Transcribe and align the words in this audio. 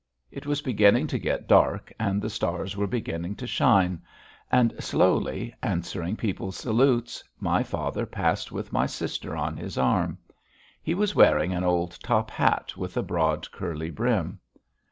It 0.31 0.47
was 0.47 0.63
beginning 0.63 1.05
to 1.13 1.19
get 1.19 1.47
dark 1.47 1.93
and 1.99 2.23
the 2.23 2.29
stars 2.31 2.75
were 2.75 2.87
beginning 2.87 3.35
to 3.35 3.45
shine. 3.45 4.01
And 4.51 4.73
slowly, 4.83 5.53
answering 5.61 6.15
people's 6.15 6.57
salutes, 6.57 7.23
my 7.39 7.61
father 7.61 8.07
passed 8.07 8.51
with 8.51 8.73
my 8.73 8.87
sister 8.87 9.37
on 9.37 9.57
his 9.57 9.77
arm. 9.77 10.17
He 10.81 10.95
was 10.95 11.13
wearing 11.13 11.53
an 11.53 11.63
old 11.63 11.99
top 12.01 12.31
hat 12.31 12.75
with 12.75 12.97
a 12.97 13.03
broad 13.03 13.51
curly 13.51 13.91
brim. 13.91 14.39